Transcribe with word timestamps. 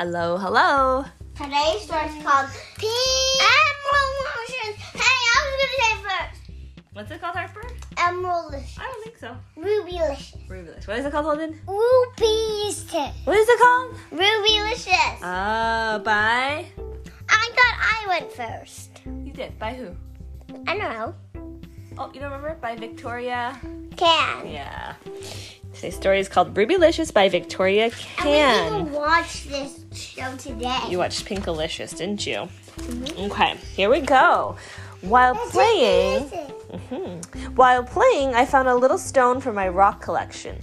Hello, 0.00 0.38
hello. 0.38 1.04
Today's 1.36 1.82
story 1.82 2.06
is 2.06 2.24
called 2.24 2.48
Emerald 2.80 4.14
Motion. 4.24 4.72
Hey, 4.94 5.18
I 5.28 5.44
was 5.44 5.52
gonna 5.60 5.76
say 5.76 5.92
first. 6.08 6.40
What's 6.94 7.10
it 7.10 7.20
called, 7.20 7.36
Harper? 7.36 7.68
Emeraldlicious. 7.96 8.78
I 8.78 8.84
don't 8.84 9.04
think 9.04 9.18
so. 9.18 9.36
Rubylicious. 9.58 10.48
Rubylicious. 10.48 10.88
What 10.88 10.98
is 11.00 11.04
it 11.04 11.12
called, 11.12 11.26
Holden? 11.26 11.60
Rubylicious. 11.66 13.12
What 13.26 13.36
is 13.36 13.46
it 13.46 13.58
called? 13.58 13.94
Rubylicious. 14.10 15.18
Oh, 15.18 15.98
by. 15.98 16.64
I 17.28 17.50
thought 17.52 17.76
I 17.76 18.06
went 18.08 18.32
first. 18.32 19.02
You 19.04 19.34
did. 19.34 19.58
By 19.58 19.74
who? 19.74 19.94
I 20.66 20.78
don't 20.78 20.94
know. 20.94 21.14
Oh, 21.98 22.10
you 22.14 22.20
don't 22.20 22.32
remember? 22.32 22.56
By 22.58 22.74
Victoria. 22.74 23.60
Kann. 23.98 24.46
Yeah. 24.46 24.94
Today's 25.80 25.96
story 25.96 26.20
is 26.20 26.28
called 26.28 26.52
Rubylicious 26.52 27.10
by 27.10 27.30
Victoria 27.30 27.90
And 28.18 28.74
we 28.74 28.80
even 28.82 28.92
watched 28.92 29.48
this 29.48 29.82
show 29.94 30.36
today. 30.36 30.78
You 30.90 30.98
watched 30.98 31.24
Pinkalicious, 31.24 31.96
didn't 31.96 32.26
you? 32.26 32.50
Okay, 33.18 33.56
here 33.74 33.88
we 33.88 34.02
go. 34.02 34.56
While 35.00 35.36
playing, 35.36 36.28
Mhm. 36.28 37.56
while 37.56 37.82
playing, 37.82 38.34
I 38.34 38.44
found 38.44 38.68
a 38.68 38.74
little 38.74 38.98
stone 38.98 39.40
for 39.40 39.54
my 39.54 39.70
rock 39.70 40.02
collection. 40.02 40.62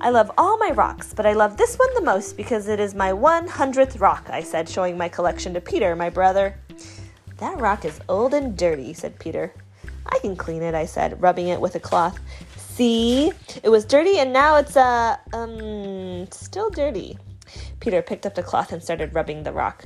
I 0.00 0.10
love 0.10 0.28
all 0.36 0.58
my 0.58 0.70
rocks, 0.72 1.14
but 1.14 1.24
I 1.24 1.34
love 1.34 1.56
this 1.56 1.76
one 1.76 1.94
the 1.94 2.02
most 2.02 2.36
because 2.36 2.66
it 2.66 2.80
is 2.80 2.96
my 2.96 3.12
100th 3.12 4.00
rock, 4.00 4.26
I 4.28 4.42
said, 4.42 4.68
showing 4.68 4.98
my 4.98 5.08
collection 5.08 5.54
to 5.54 5.60
Peter, 5.60 5.94
my 5.94 6.10
brother. 6.10 6.56
That 7.36 7.60
rock 7.60 7.84
is 7.84 8.00
old 8.08 8.34
and 8.34 8.56
dirty, 8.56 8.92
said 8.92 9.20
Peter. 9.20 9.52
I 10.10 10.18
can 10.18 10.34
clean 10.34 10.62
it, 10.62 10.74
I 10.74 10.86
said, 10.86 11.22
rubbing 11.22 11.46
it 11.46 11.60
with 11.60 11.76
a 11.76 11.80
cloth. 11.80 12.18
See? 12.78 13.32
It 13.64 13.70
was 13.70 13.84
dirty 13.84 14.20
and 14.20 14.32
now 14.32 14.54
it's, 14.54 14.76
uh, 14.76 15.16
um, 15.32 16.30
still 16.30 16.70
dirty. 16.70 17.18
Peter 17.80 18.02
picked 18.02 18.24
up 18.24 18.36
the 18.36 18.42
cloth 18.44 18.70
and 18.70 18.80
started 18.80 19.16
rubbing 19.16 19.42
the 19.42 19.52
rock. 19.52 19.84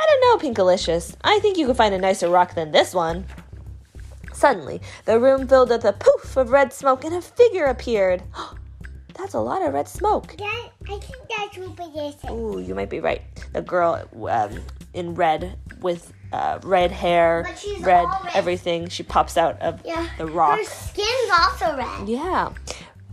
I 0.00 0.06
don't 0.06 0.20
know, 0.22 0.48
Pinkalicious. 0.48 1.14
I 1.22 1.40
think 1.40 1.58
you 1.58 1.66
could 1.66 1.76
find 1.76 1.94
a 1.94 1.98
nicer 1.98 2.30
rock 2.30 2.54
than 2.54 2.70
this 2.70 2.94
one. 2.94 3.26
Suddenly, 4.32 4.80
the 5.04 5.20
room 5.20 5.46
filled 5.46 5.68
with 5.68 5.84
a 5.84 5.92
poof 5.92 6.38
of 6.38 6.52
red 6.52 6.72
smoke 6.72 7.04
and 7.04 7.14
a 7.14 7.20
figure 7.20 7.66
appeared. 7.66 8.22
That's 9.14 9.34
a 9.34 9.40
lot 9.40 9.60
of 9.60 9.74
red 9.74 9.86
smoke. 9.86 10.34
That, 10.38 10.70
I 10.88 10.98
think 10.98 11.16
that's 11.28 11.58
Rubylicious. 11.58 12.30
Ooh, 12.30 12.60
you 12.60 12.74
might 12.74 12.88
be 12.88 13.00
right. 13.00 13.20
The 13.52 13.60
girl 13.60 14.02
um, 14.30 14.58
in 14.94 15.14
red 15.14 15.58
with 15.82 16.12
uh, 16.32 16.58
red 16.62 16.90
hair, 16.90 17.46
red 17.80 18.04
red. 18.04 18.06
everything. 18.34 18.88
She 18.88 19.02
pops 19.02 19.36
out 19.36 19.60
of 19.60 19.80
Yeah. 19.84 20.06
the 20.18 20.26
rock. 20.26 20.58
Her 20.58 20.64
skin's 20.64 21.30
also 21.30 21.76
red. 21.76 22.08
Yeah. 22.08 22.50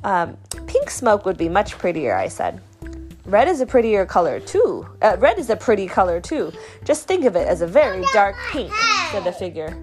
Um, 0.03 0.37
pink 0.67 0.89
smoke 0.89 1.25
would 1.25 1.37
be 1.37 1.49
much 1.49 1.77
prettier, 1.77 2.15
I 2.15 2.29
said. 2.29 2.61
Red 3.25 3.47
is 3.47 3.61
a 3.61 3.65
prettier 3.65 4.05
color 4.05 4.39
too. 4.39 4.87
Uh, 5.01 5.17
red 5.19 5.37
is 5.37 5.49
a 5.49 5.55
pretty 5.55 5.87
color 5.87 6.19
too. 6.21 6.51
Just 6.85 7.07
think 7.07 7.25
of 7.25 7.35
it 7.35 7.47
as 7.47 7.61
a 7.61 7.67
very 7.67 8.03
dark 8.13 8.35
pink, 8.51 8.71
said 9.11 9.23
the 9.23 9.31
figure. 9.31 9.77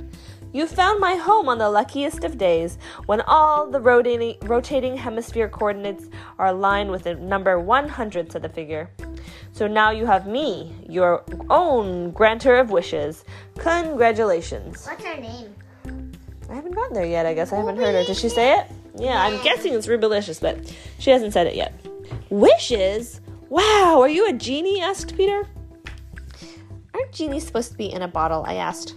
You 0.52 0.66
found 0.66 1.00
my 1.00 1.16
home 1.16 1.48
on 1.50 1.58
the 1.58 1.68
luckiest 1.68 2.24
of 2.24 2.38
days, 2.38 2.78
when 3.04 3.20
all 3.22 3.66
the 3.70 3.78
rotating, 3.80 4.36
rotating 4.44 4.96
hemisphere 4.96 5.48
coordinates 5.50 6.06
are 6.38 6.46
aligned 6.46 6.90
with 6.90 7.02
the 7.02 7.14
number 7.14 7.60
100, 7.60 8.32
said 8.32 8.40
the 8.42 8.48
figure. 8.48 8.88
So 9.52 9.66
now 9.66 9.90
you 9.90 10.06
have 10.06 10.26
me, 10.26 10.74
your 10.88 11.24
own 11.50 12.10
granter 12.12 12.56
of 12.56 12.70
wishes. 12.70 13.24
Congratulations. 13.58 14.86
What's 14.86 15.04
her 15.04 15.16
name? 15.16 15.54
I 16.50 16.54
haven't 16.54 16.72
gotten 16.72 16.94
there 16.94 17.06
yet, 17.06 17.26
I 17.26 17.34
guess. 17.34 17.52
I 17.52 17.56
haven't 17.56 17.76
heard 17.76 17.94
her. 17.94 18.04
Did 18.04 18.16
she 18.16 18.28
say 18.28 18.58
it? 18.58 18.66
Yeah, 18.96 19.20
I'm 19.20 19.42
guessing 19.42 19.74
it's 19.74 19.86
Rubylicious, 19.86 20.40
but 20.40 20.74
she 20.98 21.10
hasn't 21.10 21.32
said 21.32 21.46
it 21.46 21.54
yet. 21.54 21.74
Wishes? 22.30 23.20
Wow, 23.48 23.98
are 24.00 24.08
you 24.08 24.28
a 24.28 24.32
genie? 24.32 24.80
asked 24.80 25.16
Peter. 25.16 25.46
Aren't 26.94 27.12
genies 27.12 27.46
supposed 27.46 27.72
to 27.72 27.76
be 27.76 27.92
in 27.92 28.02
a 28.02 28.08
bottle? 28.08 28.44
I 28.46 28.54
asked. 28.54 28.94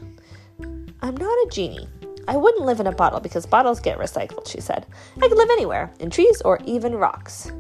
I'm 1.02 1.16
not 1.16 1.46
a 1.46 1.50
genie. 1.52 1.88
I 2.28 2.38
wouldn't 2.38 2.66
live 2.66 2.80
in 2.80 2.88
a 2.88 2.92
bottle 2.92 3.20
because 3.20 3.46
bottles 3.46 3.80
get 3.80 3.98
recycled, 3.98 4.48
she 4.48 4.62
said. 4.62 4.86
I 5.18 5.28
could 5.28 5.38
live 5.38 5.50
anywhere, 5.50 5.92
in 6.00 6.12
trees 6.12 6.42
or 6.42 6.60
even 6.66 6.94
rocks. 6.96 7.52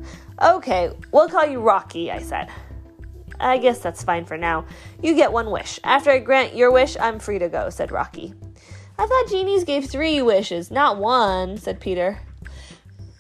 Okay, 0.41 0.91
we'll 1.11 1.27
call 1.27 1.45
you 1.45 1.59
Rocky, 1.59 2.11
I 2.11 2.21
said. 2.21 2.49
I 3.39 3.57
guess 3.57 3.79
that's 3.79 4.03
fine 4.03 4.25
for 4.25 4.37
now. 4.37 4.65
You 5.01 5.15
get 5.15 5.31
one 5.31 5.51
wish. 5.51 5.79
After 5.83 6.11
I 6.11 6.19
grant 6.19 6.55
your 6.55 6.71
wish, 6.71 6.97
I'm 6.97 7.19
free 7.19 7.39
to 7.39 7.49
go, 7.49 7.69
said 7.69 7.91
Rocky. 7.91 8.33
I 8.97 9.05
thought 9.05 9.29
genies 9.29 9.63
gave 9.63 9.85
three 9.89 10.21
wishes, 10.21 10.71
not 10.71 10.97
one, 10.97 11.57
said 11.57 11.79
Peter. 11.79 12.19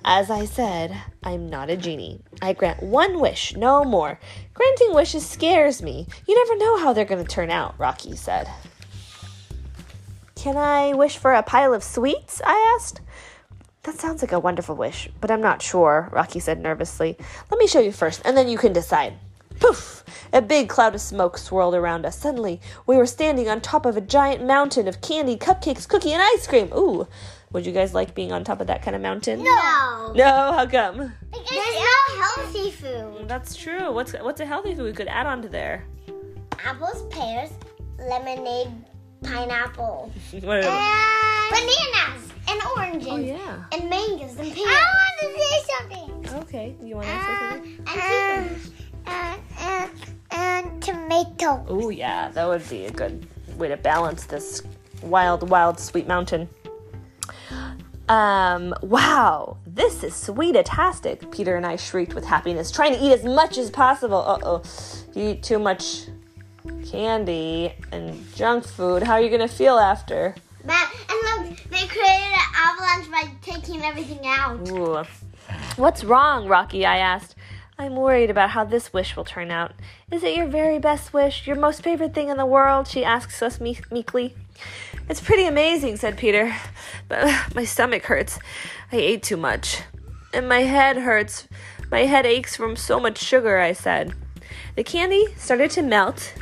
As 0.03 0.29
I 0.29 0.45
said, 0.45 0.95
I'm 1.23 1.49
not 1.49 1.69
a 1.69 1.77
genie. 1.77 2.21
I 2.41 2.53
grant 2.53 2.81
one 2.81 3.19
wish, 3.19 3.55
no 3.55 3.83
more. 3.83 4.19
Granting 4.53 4.93
wishes 4.93 5.25
scares 5.25 5.81
me. 5.81 6.07
You 6.27 6.35
never 6.35 6.57
know 6.57 6.79
how 6.79 6.93
they're 6.93 7.05
going 7.05 7.23
to 7.23 7.29
turn 7.29 7.49
out, 7.49 7.75
Rocky 7.77 8.15
said. 8.15 8.49
Can 10.35 10.55
I 10.55 10.93
wish 10.93 11.17
for 11.17 11.33
a 11.33 11.43
pile 11.43 11.73
of 11.73 11.83
sweets? 11.83 12.41
I 12.45 12.75
asked. 12.77 13.01
That 13.89 13.99
sounds 13.99 14.21
like 14.21 14.33
a 14.33 14.39
wonderful 14.39 14.75
wish, 14.75 15.09
but 15.19 15.31
I'm 15.31 15.41
not 15.41 15.63
sure, 15.63 16.09
Rocky 16.11 16.39
said 16.39 16.61
nervously. 16.61 17.17
Let 17.49 17.57
me 17.57 17.65
show 17.65 17.79
you 17.79 17.91
first, 17.91 18.21
and 18.23 18.37
then 18.37 18.47
you 18.47 18.55
can 18.55 18.71
decide. 18.71 19.15
Poof! 19.59 20.03
A 20.31 20.43
big 20.43 20.69
cloud 20.69 20.93
of 20.93 21.01
smoke 21.01 21.39
swirled 21.39 21.73
around 21.73 22.05
us. 22.05 22.15
Suddenly, 22.15 22.61
we 22.85 22.95
were 22.97 23.07
standing 23.07 23.49
on 23.49 23.61
top 23.61 23.87
of 23.87 23.97
a 23.97 24.01
giant 24.01 24.45
mountain 24.45 24.87
of 24.87 25.01
candy, 25.01 25.35
cupcakes, 25.35 25.87
cookie, 25.89 26.13
and 26.13 26.21
ice 26.21 26.45
cream. 26.45 26.71
Ooh, 26.71 27.07
would 27.51 27.65
you 27.65 27.71
guys 27.71 27.95
like 27.95 28.13
being 28.13 28.31
on 28.31 28.43
top 28.43 28.61
of 28.61 28.67
that 28.67 28.83
kind 28.83 28.95
of 28.95 29.01
mountain? 29.01 29.43
No. 29.43 30.13
No, 30.15 30.53
how 30.53 30.67
come? 30.67 31.11
There's 31.31 31.49
no 31.49 32.21
healthy 32.21 32.69
food. 32.69 33.23
Mm, 33.23 33.27
that's 33.27 33.55
true. 33.55 33.91
What's 33.91 34.13
what's 34.13 34.39
a 34.39 34.45
healthy 34.45 34.75
food 34.75 34.85
we 34.85 34.93
could 34.93 35.07
add 35.07 35.25
on 35.25 35.41
to 35.41 35.49
there? 35.49 35.83
Apples, 36.63 37.07
pears, 37.09 37.49
lemonade, 37.97 38.69
pineapple, 39.23 40.11
What 40.41 40.63
are- 40.63 41.49
bananas, 41.51 42.31
and 42.47 42.61
oranges, 42.77 43.07
oh 43.09 43.17
yeah. 43.17 43.63
and 43.71 43.89
mangoes, 43.89 44.35
and 44.37 44.53
pears. 44.53 44.67
I 44.67 44.83
want 44.95 45.35
to 45.35 45.41
say 45.41 45.61
something. 45.77 46.39
Okay. 46.43 46.75
You 46.81 46.95
want 46.95 47.07
to 47.07 47.13
say 47.13 47.17
uh, 47.19 47.49
something? 47.49 48.73
and, 49.05 49.41
and, 49.59 49.91
and, 50.31 50.71
and 50.71 50.81
tomato. 50.83 51.65
Oh 51.67 51.89
yeah, 51.89 52.29
that 52.31 52.47
would 52.47 52.67
be 52.69 52.85
a 52.85 52.91
good 52.91 53.27
way 53.57 53.67
to 53.67 53.77
balance 53.77 54.25
this 54.25 54.63
wild, 55.03 55.49
wild, 55.49 55.79
sweet 55.79 56.07
mountain. 56.07 56.49
Um, 58.07 58.73
wow, 58.81 59.57
this 59.67 60.03
is 60.03 60.15
sweet-tastic, 60.15 61.29
Peter 61.29 61.55
and 61.55 61.63
I 61.65 61.75
shrieked 61.75 62.15
with 62.15 62.25
happiness, 62.25 62.71
trying 62.71 62.93
to 62.95 62.99
eat 63.03 63.11
as 63.11 63.23
much 63.23 63.59
as 63.59 63.69
possible. 63.69 64.17
Uh-oh, 64.17 64.63
you 65.13 65.29
eat 65.29 65.43
too 65.43 65.59
much 65.59 66.05
candy 66.89 67.73
and 67.91 68.23
junk 68.35 68.65
food, 68.65 69.03
how 69.03 69.13
are 69.13 69.21
you 69.21 69.29
gonna 69.29 69.47
feel 69.47 69.77
after? 69.77 70.35
But, 70.63 70.87
and 71.09 71.47
look, 71.47 71.57
they 71.69 71.87
created 71.87 72.33
an 72.33 72.47
avalanche 72.55 73.11
by 73.11 73.29
taking 73.41 73.81
everything 73.83 74.19
out. 74.23 74.67
Ooh. 74.69 75.03
What's 75.77 76.03
wrong, 76.03 76.47
Rocky? 76.47 76.85
I 76.85 76.97
asked. 76.97 77.35
I'm 77.77 77.95
worried 77.95 78.29
about 78.29 78.49
how 78.49 78.65
this 78.65 78.91
wish 78.91 79.15
will 79.15 79.23
turn 79.23 79.51
out. 79.51 79.71
Is 80.11 80.21
it 80.23 80.35
your 80.35 80.47
very 80.47 80.79
best 80.79 81.13
wish, 81.13 81.47
your 81.47 81.55
most 81.55 81.81
favorite 81.81 82.13
thing 82.13 82.27
in 82.27 82.35
the 82.35 82.45
world? 82.45 82.89
She 82.89 83.05
asks 83.05 83.41
us 83.41 83.61
me- 83.61 83.79
meekly. 83.89 84.35
It's 85.07 85.21
pretty 85.21 85.45
amazing, 85.45 85.95
said 85.95 86.17
Peter, 86.17 86.53
but 87.07 87.25
my 87.55 87.63
stomach 87.63 88.03
hurts. 88.03 88.37
I 88.91 88.97
ate 88.97 89.23
too 89.23 89.37
much. 89.37 89.83
And 90.33 90.49
my 90.49 90.63
head 90.63 90.97
hurts. 90.97 91.47
My 91.89 92.01
head 92.01 92.25
aches 92.25 92.55
from 92.55 92.75
so 92.75 92.99
much 92.99 93.17
sugar, 93.17 93.59
I 93.59 93.71
said. 93.71 94.13
The 94.75 94.83
candy 94.83 95.27
started 95.37 95.71
to 95.71 95.81
melt 95.81 96.33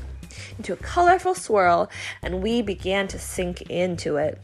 into 0.57 0.73
a 0.73 0.77
colorful 0.77 1.35
swirl, 1.35 1.89
and 2.21 2.41
we 2.41 2.61
began 2.61 3.07
to 3.09 3.19
sink 3.19 3.61
into 3.63 4.17
it. 4.17 4.41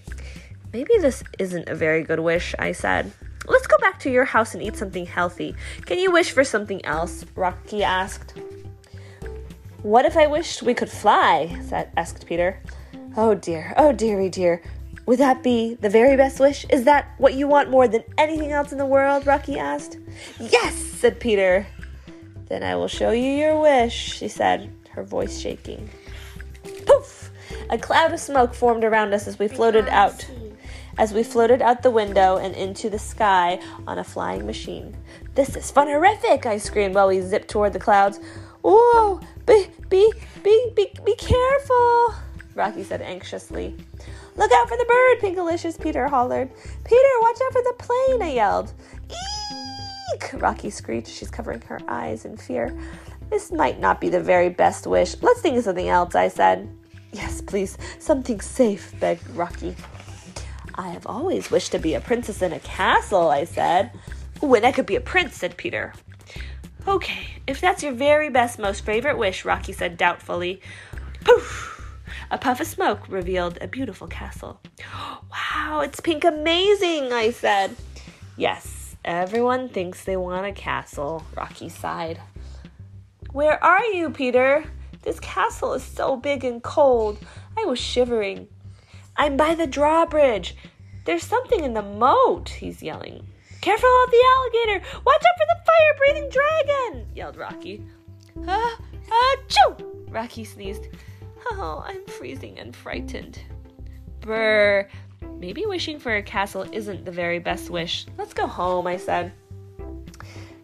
Maybe 0.71 0.93
this 0.99 1.23
isn't 1.37 1.69
a 1.69 1.75
very 1.75 2.03
good 2.03 2.19
wish, 2.19 2.55
I 2.57 2.71
said. 2.71 3.11
Let's 3.45 3.67
go 3.67 3.77
back 3.77 3.99
to 3.99 4.11
your 4.11 4.25
house 4.25 4.53
and 4.53 4.63
eat 4.63 4.77
something 4.77 5.05
healthy. 5.05 5.55
Can 5.85 5.99
you 5.99 6.11
wish 6.11 6.31
for 6.31 6.43
something 6.43 6.83
else? 6.85 7.25
Rocky 7.35 7.83
asked. 7.83 8.33
What 9.81 10.05
if 10.05 10.15
I 10.15 10.27
wished 10.27 10.63
we 10.63 10.73
could 10.73 10.89
fly? 10.89 11.59
asked 11.97 12.25
Peter. 12.25 12.61
Oh 13.17 13.35
dear, 13.35 13.73
oh 13.77 13.91
dearie 13.91 14.29
dear. 14.29 14.63
Would 15.05 15.19
that 15.19 15.43
be 15.43 15.75
the 15.75 15.89
very 15.89 16.15
best 16.15 16.39
wish? 16.39 16.65
Is 16.69 16.85
that 16.85 17.13
what 17.17 17.33
you 17.33 17.47
want 17.47 17.69
more 17.69 17.89
than 17.89 18.03
anything 18.17 18.53
else 18.53 18.71
in 18.71 18.77
the 18.77 18.85
world? 18.85 19.27
Rocky 19.27 19.59
asked. 19.59 19.97
Yes, 20.39 20.73
said 20.73 21.19
Peter. 21.19 21.67
Then 22.47 22.63
I 22.63 22.75
will 22.75 22.87
show 22.87 23.11
you 23.11 23.29
your 23.29 23.59
wish, 23.59 23.93
she 23.93 24.29
said, 24.29 24.71
her 24.93 25.03
voice 25.03 25.39
shaking. 25.39 25.89
Poof! 26.85 27.31
A 27.69 27.77
cloud 27.77 28.13
of 28.13 28.19
smoke 28.19 28.53
formed 28.53 28.83
around 28.83 29.13
us 29.13 29.27
as 29.27 29.37
we 29.39 29.47
floated 29.47 29.87
out 29.89 30.25
as 30.97 31.11
we 31.11 31.23
floated 31.23 31.61
out 31.61 31.81
the 31.81 31.89
window 31.89 32.37
and 32.37 32.55
into 32.55 32.87
the 32.89 32.99
sky 32.99 33.59
on 33.87 33.97
a 33.97 34.03
flying 34.03 34.45
machine. 34.45 34.95
This 35.33 35.55
is 35.55 35.71
funerific, 35.71 36.45
I 36.45 36.57
screamed 36.57 36.93
while 36.93 37.07
we 37.07 37.19
zipped 37.19 37.47
toward 37.47 37.73
the 37.73 37.79
clouds. 37.79 38.19
Whoa! 38.63 39.19
Be, 39.47 39.67
be, 39.89 40.13
be, 40.43 40.71
be, 40.75 40.93
be 41.03 41.15
careful, 41.15 42.13
Rocky 42.55 42.83
said 42.83 43.01
anxiously. 43.01 43.75
Look 44.35 44.51
out 44.51 44.69
for 44.69 44.77
the 44.77 44.85
bird, 44.85 45.19
Pinkalicious, 45.19 45.81
Peter 45.81 46.07
hollered. 46.07 46.49
Peter, 46.83 47.09
watch 47.21 47.37
out 47.45 47.53
for 47.53 47.61
the 47.63 47.75
plane, 47.79 48.21
I 48.21 48.33
yelled. 48.33 48.73
Eek! 49.09 50.33
Rocky 50.33 50.69
screeched. 50.69 51.09
She's 51.09 51.29
covering 51.29 51.61
her 51.61 51.79
eyes 51.87 52.25
in 52.25 52.37
fear. 52.37 52.77
This 53.29 53.51
might 53.51 53.79
not 53.79 53.99
be 53.99 54.09
the 54.09 54.21
very 54.21 54.49
best 54.49 54.87
wish. 54.87 55.15
Let's 55.21 55.41
think 55.41 55.57
of 55.57 55.63
something 55.63 55.89
else, 55.89 56.15
I 56.15 56.27
said. 56.27 56.69
Yes, 57.11 57.41
please, 57.41 57.77
something 57.99 58.41
safe, 58.41 58.93
begged 58.99 59.29
Rocky. 59.35 59.75
I 60.75 60.89
have 60.89 61.05
always 61.05 61.51
wished 61.51 61.71
to 61.73 61.79
be 61.79 61.93
a 61.93 62.01
princess 62.01 62.41
in 62.41 62.53
a 62.53 62.59
castle, 62.59 63.29
I 63.29 63.45
said. 63.45 63.91
When 64.39 64.65
I 64.65 64.71
could 64.71 64.85
be 64.87 64.95
a 64.95 65.01
prince, 65.01 65.37
said 65.37 65.57
Peter. 65.57 65.93
Okay, 66.87 67.27
if 67.47 67.61
that's 67.61 67.83
your 67.83 67.93
very 67.93 68.29
best, 68.29 68.59
most 68.59 68.83
favorite 68.83 69.17
wish, 69.17 69.45
Rocky 69.45 69.71
said 69.71 69.95
doubtfully. 69.97 70.61
Poof! 71.23 71.69
A 72.29 72.37
puff 72.37 72.59
of 72.59 72.67
smoke 72.67 73.07
revealed 73.07 73.57
a 73.61 73.67
beautiful 73.67 74.07
castle. 74.07 74.59
Wow, 75.31 75.79
it's 75.79 75.99
pink 75.99 76.23
amazing, 76.23 77.11
I 77.11 77.31
said. 77.31 77.75
Yes, 78.37 78.95
everyone 79.03 79.69
thinks 79.69 80.03
they 80.03 80.17
want 80.17 80.45
a 80.45 80.51
castle, 80.51 81.25
Rocky 81.35 81.69
sighed. 81.69 82.19
Where 83.33 83.61
are 83.63 83.83
you, 83.85 84.11
Peter? 84.11 84.63
This 85.01 85.19
castle 85.19 85.73
is 85.73 85.81
so 85.81 86.15
big 86.15 86.43
and 86.43 86.61
cold. 86.61 87.17
I 87.57 87.65
was 87.65 87.79
shivering. 87.79 88.47
I'm 89.17 89.37
by 89.37 89.55
the 89.55 89.65
drawbridge. 89.65 90.55
There's 91.05 91.23
something 91.23 91.63
in 91.63 91.73
the 91.73 91.81
moat, 91.81 92.49
he's 92.49 92.83
yelling. 92.83 93.25
Careful 93.59 93.89
of 94.03 94.11
the 94.11 94.23
alligator! 94.35 94.85
Watch 95.03 95.23
out 95.25 95.37
for 95.37 95.47
the 95.49 95.65
fire 95.65 95.97
breathing 95.97 96.29
dragon! 96.29 97.07
yelled 97.15 97.35
Rocky. 97.35 97.83
Ah, 98.47 98.79
ah, 99.11 99.35
choo! 99.47 100.05
Rocky 100.09 100.43
sneezed. 100.43 100.89
Oh, 101.49 101.83
I'm 101.87 102.05
freezing 102.05 102.59
and 102.59 102.75
frightened. 102.75 103.39
Brr. 104.21 104.87
Maybe 105.39 105.65
wishing 105.65 105.97
for 105.97 106.15
a 106.15 106.21
castle 106.21 106.67
isn't 106.71 107.03
the 107.03 107.11
very 107.11 107.39
best 107.39 107.71
wish. 107.71 108.05
Let's 108.15 108.33
go 108.35 108.45
home, 108.45 108.85
I 108.85 108.97
said. 108.97 109.33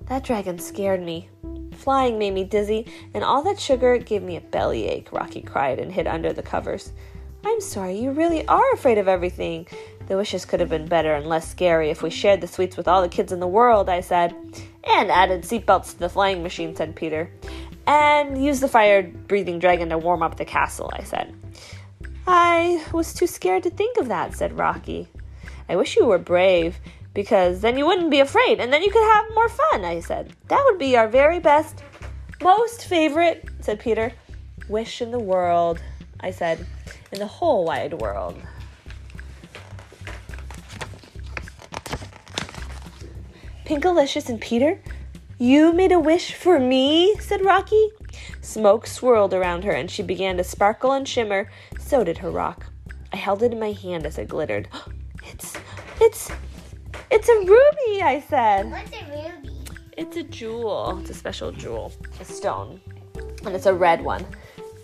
That 0.06 0.24
dragon 0.24 0.60
scared 0.60 1.02
me. 1.02 1.30
Flying 1.80 2.20
made 2.20 2.34
me 2.34 2.44
dizzy, 2.44 2.86
and 3.14 3.24
all 3.24 3.42
that 3.44 3.58
sugar 3.58 3.98
gave 3.98 4.22
me 4.22 4.36
a 4.36 4.42
bellyache, 4.42 5.14
Rocky 5.14 5.42
cried 5.42 5.80
and 5.80 5.90
hid 5.90 6.08
under 6.08 6.34
the 6.34 6.44
covers. 6.44 6.92
I'm 7.46 7.62
sorry, 7.62 7.98
you 7.98 8.12
really 8.12 8.46
are 8.48 8.74
afraid 8.74 8.98
of 8.98 9.08
everything. 9.08 9.66
The 10.08 10.18
wishes 10.18 10.44
could 10.44 10.60
have 10.60 10.68
been 10.68 10.88
better 10.88 11.14
and 11.14 11.26
less 11.26 11.50
scary 11.50 11.90
if 11.90 12.04
we 12.04 12.10
shared 12.10 12.42
the 12.42 12.48
sweets 12.48 12.76
with 12.76 12.90
all 12.90 13.02
the 13.02 13.08
kids 13.08 13.32
in 13.32 13.40
the 13.40 13.48
world, 13.48 13.88
I 13.88 14.02
said. 14.02 14.36
And 14.84 15.10
added 15.10 15.44
seatbelts 15.44 15.94
to 15.94 16.00
the 16.00 16.10
flying 16.10 16.44
machine, 16.44 16.76
said 16.76 16.98
Peter. 16.98 17.32
And 17.88 18.44
use 18.44 18.60
the 18.60 18.68
fire 18.68 19.02
breathing 19.04 19.58
dragon 19.58 19.88
to 19.90 19.98
warm 19.98 20.22
up 20.22 20.36
the 20.36 20.44
castle, 20.44 20.92
I 20.94 21.04
said. 21.04 21.34
I 22.28 22.86
was 22.92 23.14
too 23.14 23.26
scared 23.26 23.64
to 23.64 23.70
think 23.70 23.98
of 23.98 24.10
that, 24.10 24.36
said 24.36 24.58
Rocky. 24.58 25.08
I 25.70 25.78
wish 25.78 25.96
you 25.96 26.06
were 26.06 26.18
brave, 26.18 26.78
because 27.20 27.60
then 27.60 27.78
you 27.78 27.86
wouldn't 27.86 28.10
be 28.10 28.22
afraid, 28.22 28.62
and 28.62 28.72
then 28.72 28.82
you 28.82 28.90
could 28.90 29.04
have 29.14 29.36
more 29.36 29.50
fun, 29.50 29.84
I 29.84 30.00
said. 30.00 30.32
That 30.48 30.64
would 30.64 30.80
be 30.80 30.96
our 30.96 31.10
very 31.10 31.38
best, 31.38 31.84
most 32.42 32.86
favorite, 32.86 33.46
said 33.60 33.82
Peter. 33.82 34.14
Wish 34.70 35.02
in 35.02 35.12
the 35.12 35.20
world, 35.20 35.82
I 36.22 36.32
said, 36.32 36.66
in 37.12 37.20
the 37.20 37.28
whole 37.28 37.66
wide 37.66 37.94
world. 37.96 38.42
Pinkalicious 43.66 44.30
and 44.30 44.40
Peter, 44.40 44.80
you 45.38 45.74
made 45.74 45.92
a 45.92 46.00
wish 46.00 46.34
for 46.34 46.58
me, 46.58 47.18
said 47.20 47.44
Rocky. 47.44 47.90
Smoke 48.40 48.88
swirled 48.88 49.34
around 49.34 49.66
her 49.66 49.74
and 49.74 49.92
she 49.92 50.04
began 50.04 50.38
to 50.38 50.46
sparkle 50.46 50.94
and 50.94 51.06
shimmer. 51.06 51.52
So 51.82 52.06
did 52.06 52.20
her 52.20 52.32
rock. 52.32 52.68
I 53.12 53.18
held 53.18 53.44
it 53.44 53.52
in 53.52 53.60
my 53.60 53.74
hand 53.74 54.06
as 54.06 54.18
it 54.18 54.30
glittered. 54.30 54.70
It's, 57.20 57.28
a 57.28 57.40
ruby, 57.40 58.02
I 58.02 58.24
said. 58.30 58.72
What's 58.72 58.94
a 58.94 59.04
ruby? 59.12 59.50
It's 59.98 60.16
a 60.16 60.24
jewel. 60.24 60.98
It's 61.02 61.10
a 61.10 61.14
special 61.14 61.52
jewel, 61.52 61.92
a 62.18 62.24
stone. 62.24 62.80
And 63.46 63.54
it's 63.54 63.66
a 63.66 63.74
red 63.74 64.02
one. 64.02 64.26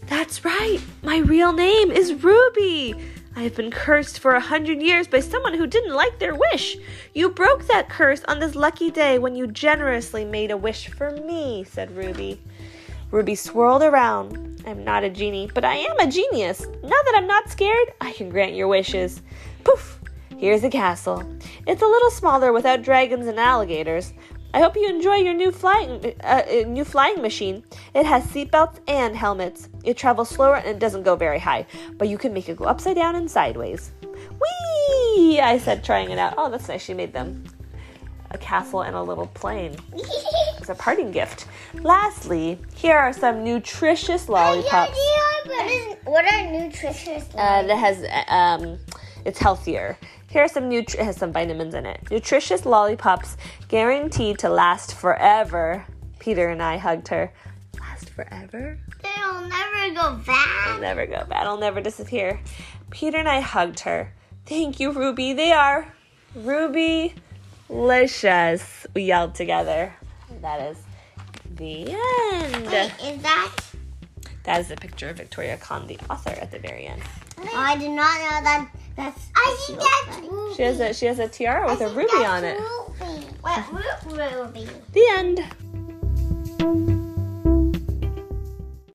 That's 0.08 0.44
right. 0.44 0.80
My 1.02 1.20
real 1.20 1.54
name 1.54 1.92
is 1.92 2.14
Ruby. 2.14 2.94
I 3.38 3.44
have 3.44 3.56
been 3.56 3.72
cursed 3.72 4.20
for 4.20 4.34
a 4.34 4.42
hundred 4.42 4.82
years 4.82 5.08
by 5.08 5.22
someone 5.22 5.54
who 5.54 5.66
didn't 5.66 5.94
like 5.94 6.20
their 6.20 6.36
wish. 6.36 6.76
You 7.14 7.30
broke 7.30 7.68
that 7.68 7.88
curse 7.88 8.26
on 8.26 8.42
this 8.42 8.54
lucky 8.54 8.92
day 8.92 9.18
when 9.18 9.38
you 9.38 9.48
generously 9.48 10.26
made 10.26 10.52
a 10.52 10.58
wish 10.58 10.90
for 10.90 11.12
me, 11.12 11.64
said 11.64 11.96
Ruby. 11.96 12.42
Ruby 13.12 13.36
swirled 13.36 13.82
around. 13.82 14.62
I'm 14.68 14.84
not 14.84 15.06
a 15.06 15.10
genie, 15.10 15.50
but 15.54 15.64
I 15.64 15.76
am 15.76 16.00
a 16.00 16.12
genius. 16.12 16.66
Now 16.84 16.90
that 16.90 17.14
I'm 17.16 17.28
not 17.28 17.50
scared, 17.50 17.94
I 18.02 18.12
can 18.12 18.30
grant 18.30 18.56
your 18.56 18.68
wishes. 18.68 19.22
Poof! 19.64 20.02
Here's 20.38 20.66
a 20.66 20.70
castle. 20.70 21.24
It's 21.66 21.82
a 21.82 21.86
little 21.86 22.12
smaller 22.12 22.52
without 22.52 22.82
dragons 22.82 23.28
and 23.28 23.40
alligators. 23.40 24.12
I 24.54 24.60
hope 24.60 24.76
you 24.76 24.90
enjoy 24.90 25.16
your 25.16 25.34
new 25.34 25.50
flying 25.50 26.14
uh, 26.24 26.28
uh, 26.28 26.68
new 26.68 26.84
flying 26.84 27.22
machine. 27.22 27.64
It 27.94 28.06
has 28.06 28.24
seatbelts 28.26 28.80
and 28.88 29.16
helmets. 29.16 29.70
It 29.84 29.96
travels 29.96 30.30
slower 30.30 30.58
and 30.58 30.68
it 30.68 30.80
doesn't 30.80 31.04
go 31.04 31.16
very 31.16 31.40
high, 31.40 31.66
but 31.98 32.10
you 32.10 32.18
can 32.18 32.34
make 32.34 32.50
it 32.50 32.58
go 32.58 32.66
upside 32.66 32.96
down 32.96 33.16
and 33.16 33.32
sideways. 33.32 33.92
Whee! 34.04 35.40
I 35.40 35.58
said, 35.58 35.86
trying 35.86 36.12
it 36.12 36.20
out. 36.20 36.34
Oh, 36.38 36.50
that's 36.50 36.68
nice. 36.68 36.84
She 36.84 36.94
made 36.94 37.14
them 37.14 37.46
a 38.32 38.38
castle 38.38 38.82
and 38.82 38.96
a 38.96 39.02
little 39.02 39.28
plane. 39.28 39.76
It's 40.58 40.70
a 40.70 40.76
parting 40.76 41.12
gift. 41.12 41.46
Lastly, 41.82 42.58
here 42.74 42.98
are 42.98 43.14
some 43.14 43.44
nutritious 43.44 44.28
lollipops. 44.28 44.98
What, 45.46 45.70
is, 45.70 45.96
what 46.06 46.34
are 46.34 46.52
nutritious? 46.52 47.30
Uh, 47.36 47.62
that 47.62 47.78
has 47.78 48.04
um, 48.30 48.80
it's 49.26 49.40
healthier. 49.40 49.98
Here 50.36 50.44
are 50.44 50.50
some 50.50 50.70
nutri- 50.70 51.00
has 51.00 51.16
some 51.16 51.32
vitamins 51.32 51.74
in 51.74 51.86
it. 51.86 52.12
Nutritious 52.12 52.66
lollipops 52.66 53.38
guaranteed 53.70 54.38
to 54.40 54.50
last 54.50 54.94
forever. 54.94 55.86
Peter 56.20 56.50
and 56.50 56.62
I 56.62 56.76
hugged 56.76 57.08
her. 57.08 57.32
Last 57.80 58.10
forever? 58.10 58.78
They'll 59.02 59.48
never 59.48 59.94
go 59.94 60.16
bad. 60.28 60.74
They'll 60.74 60.82
never 60.82 61.06
go 61.06 61.24
bad. 61.24 61.48
I'll 61.48 61.58
never 61.58 61.80
disappear. 61.80 62.42
Peter 62.90 63.16
and 63.16 63.30
I 63.30 63.40
hugged 63.40 63.80
her. 63.80 64.12
Thank 64.46 64.78
you, 64.78 64.92
Ruby. 64.92 65.32
They 65.32 65.54
are 65.54 65.94
Ruby 66.36 67.16
Licious. 67.70 68.86
We 68.94 69.04
yelled 69.04 69.36
together. 69.36 69.94
That 70.42 70.60
is 70.70 70.78
the 71.56 71.94
end. 71.94 72.68
Wait, 72.68 72.92
is 73.02 73.22
that? 73.22 73.56
That 74.44 74.60
is 74.60 74.70
a 74.70 74.76
picture 74.76 75.08
of 75.08 75.16
Victoria 75.16 75.56
Kann, 75.56 75.88
the 75.88 75.98
author, 76.10 76.32
at 76.32 76.52
the 76.52 76.60
very 76.60 76.88
end. 76.88 77.02
I 77.38 77.78
did 77.78 77.92
not 77.92 78.20
know 78.20 78.44
that. 78.44 78.70
That's. 78.96 79.28
I 79.36 79.58
think 79.68 79.80
that's 79.80 80.20
ruby. 80.30 80.56
She 80.56 80.62
has 80.64 80.80
a 80.80 80.94
she 80.94 81.06
has 81.08 81.20
a 81.20 81.28
tiara 81.28 81.70
with 81.70 81.82
I 81.82 81.86
a 81.86 81.90
think 81.90 82.12
ruby 82.12 82.26
on 82.26 82.44
it. 82.44 82.60
Ruby. 82.60 83.26
What 83.42 84.06
ruby? 84.06 84.70
The 84.94 85.06
end. 85.10 85.44